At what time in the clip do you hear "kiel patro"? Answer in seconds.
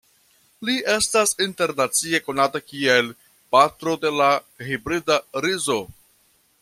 2.71-3.95